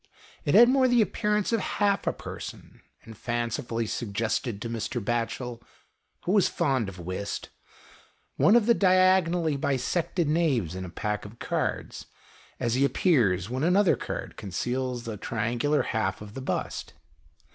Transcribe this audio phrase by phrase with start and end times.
[0.45, 4.99] It had more the appearance of half a person, and fancifully suggested to Mr.
[4.99, 5.61] Batchel,
[6.23, 7.49] who was fond of whist,
[8.35, 12.07] one of the diagonally bisected knaves in a pack of cards,
[12.59, 16.93] as he appears when another card conceals a triangular half of the bust.